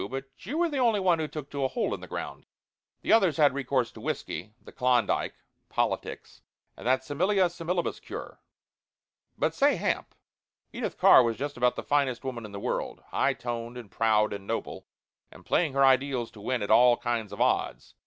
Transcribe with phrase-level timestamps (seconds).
[0.09, 2.47] But you were the only one who took to a hole in the ground.
[3.03, 5.35] The others had recourse to whiskey, the Klondike,
[5.69, 6.41] politics,
[6.75, 8.39] and that similia similibus cure.
[9.37, 10.15] But, say Hamp,
[10.73, 14.33] Edith Carr was just about the finest woman in the world high toned and proud
[14.33, 14.87] and noble,
[15.31, 17.93] and playing her ideals to win at all kinds of odds.